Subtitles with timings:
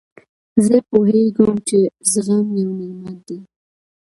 [0.65, 1.79] زه پوهېږم، چي
[2.11, 3.37] زغم یو نعمت دئ.